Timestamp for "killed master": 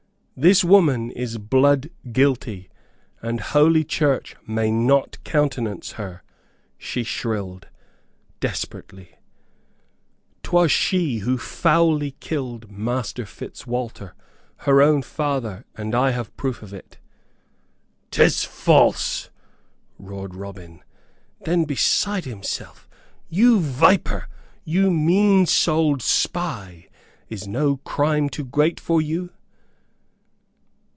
12.19-13.23